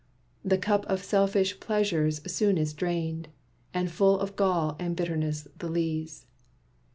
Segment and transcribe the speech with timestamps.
[0.43, 3.27] The cup of selfish pleasures soon is drained,
[3.71, 6.25] And full of gall and bitterness the lees.